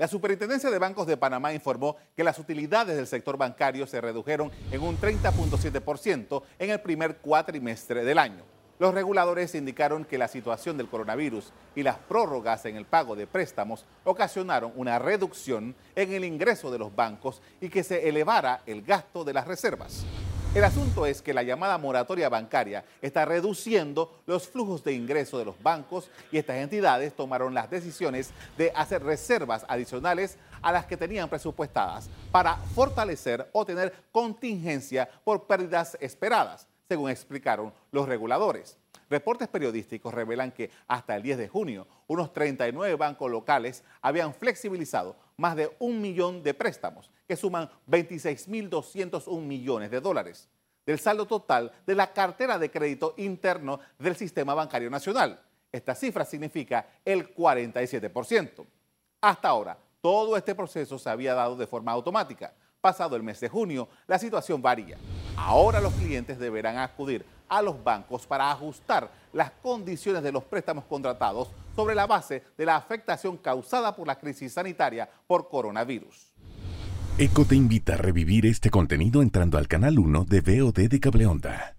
La 0.00 0.08
Superintendencia 0.08 0.70
de 0.70 0.78
Bancos 0.78 1.06
de 1.06 1.18
Panamá 1.18 1.52
informó 1.52 1.94
que 2.16 2.24
las 2.24 2.38
utilidades 2.38 2.96
del 2.96 3.06
sector 3.06 3.36
bancario 3.36 3.86
se 3.86 4.00
redujeron 4.00 4.50
en 4.70 4.80
un 4.80 4.98
30.7% 4.98 6.42
en 6.58 6.70
el 6.70 6.80
primer 6.80 7.18
cuatrimestre 7.18 8.02
del 8.02 8.16
año. 8.16 8.42
Los 8.78 8.94
reguladores 8.94 9.54
indicaron 9.54 10.06
que 10.06 10.16
la 10.16 10.26
situación 10.26 10.78
del 10.78 10.88
coronavirus 10.88 11.52
y 11.74 11.82
las 11.82 11.98
prórrogas 11.98 12.64
en 12.64 12.76
el 12.76 12.86
pago 12.86 13.14
de 13.14 13.26
préstamos 13.26 13.84
ocasionaron 14.04 14.72
una 14.74 14.98
reducción 14.98 15.76
en 15.94 16.14
el 16.14 16.24
ingreso 16.24 16.70
de 16.70 16.78
los 16.78 16.96
bancos 16.96 17.42
y 17.60 17.68
que 17.68 17.84
se 17.84 18.08
elevara 18.08 18.62
el 18.64 18.80
gasto 18.80 19.22
de 19.22 19.34
las 19.34 19.46
reservas. 19.46 20.06
El 20.52 20.64
asunto 20.64 21.06
es 21.06 21.22
que 21.22 21.32
la 21.32 21.44
llamada 21.44 21.78
moratoria 21.78 22.28
bancaria 22.28 22.84
está 23.00 23.24
reduciendo 23.24 24.20
los 24.26 24.48
flujos 24.48 24.82
de 24.82 24.92
ingreso 24.92 25.38
de 25.38 25.44
los 25.44 25.62
bancos 25.62 26.10
y 26.32 26.38
estas 26.38 26.56
entidades 26.56 27.14
tomaron 27.14 27.54
las 27.54 27.70
decisiones 27.70 28.32
de 28.58 28.72
hacer 28.74 29.04
reservas 29.04 29.64
adicionales 29.68 30.38
a 30.60 30.72
las 30.72 30.86
que 30.86 30.96
tenían 30.96 31.28
presupuestadas 31.28 32.10
para 32.32 32.56
fortalecer 32.56 33.48
o 33.52 33.64
tener 33.64 33.94
contingencia 34.10 35.08
por 35.22 35.46
pérdidas 35.46 35.96
esperadas, 36.00 36.66
según 36.88 37.10
explicaron 37.10 37.72
los 37.92 38.08
reguladores. 38.08 38.76
Reportes 39.08 39.46
periodísticos 39.46 40.12
revelan 40.12 40.50
que 40.50 40.70
hasta 40.88 41.14
el 41.14 41.22
10 41.22 41.38
de 41.38 41.48
junio, 41.48 41.86
unos 42.08 42.32
39 42.32 42.96
bancos 42.96 43.30
locales 43.30 43.84
habían 44.02 44.34
flexibilizado 44.34 45.14
más 45.40 45.56
de 45.56 45.74
un 45.78 46.02
millón 46.02 46.42
de 46.42 46.52
préstamos, 46.52 47.10
que 47.26 47.34
suman 47.34 47.70
26.201 47.88 49.40
millones 49.40 49.90
de 49.90 50.00
dólares 50.00 50.48
del 50.84 50.98
saldo 50.98 51.24
total 51.26 51.72
de 51.86 51.94
la 51.94 52.12
cartera 52.12 52.58
de 52.58 52.70
crédito 52.70 53.14
interno 53.16 53.80
del 53.98 54.16
sistema 54.16 54.52
bancario 54.54 54.90
nacional. 54.90 55.40
Esta 55.72 55.94
cifra 55.94 56.26
significa 56.26 56.86
el 57.04 57.34
47%. 57.34 58.66
Hasta 59.22 59.48
ahora, 59.48 59.78
todo 60.02 60.36
este 60.36 60.54
proceso 60.54 60.98
se 60.98 61.08
había 61.08 61.32
dado 61.32 61.56
de 61.56 61.66
forma 61.66 61.92
automática. 61.92 62.52
Pasado 62.80 63.16
el 63.16 63.22
mes 63.22 63.40
de 63.40 63.48
junio, 63.48 63.88
la 64.06 64.18
situación 64.18 64.60
varía. 64.60 64.98
Ahora 65.36 65.80
los 65.80 65.94
clientes 65.94 66.38
deberán 66.38 66.76
acudir 66.76 67.24
a 67.50 67.60
los 67.60 67.82
bancos 67.84 68.26
para 68.26 68.50
ajustar 68.50 69.10
las 69.34 69.50
condiciones 69.62 70.22
de 70.22 70.32
los 70.32 70.44
préstamos 70.44 70.84
contratados 70.84 71.50
sobre 71.76 71.94
la 71.94 72.06
base 72.06 72.42
de 72.56 72.64
la 72.64 72.76
afectación 72.76 73.36
causada 73.36 73.94
por 73.94 74.06
la 74.06 74.18
crisis 74.18 74.54
sanitaria 74.54 75.10
por 75.26 75.48
coronavirus. 75.48 76.32
ECO 77.18 77.44
te 77.44 77.54
invita 77.54 77.94
a 77.94 77.96
revivir 77.98 78.46
este 78.46 78.70
contenido 78.70 79.20
entrando 79.20 79.58
al 79.58 79.68
canal 79.68 79.98
1 79.98 80.24
de 80.24 80.40
VOD 80.40 80.88
de 80.88 81.00
Cableonda. 81.00 81.76